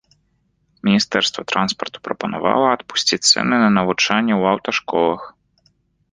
[0.87, 5.21] Міністэрства транспарту прапанавала адпусціць цэны на навучанне ў аўташколах.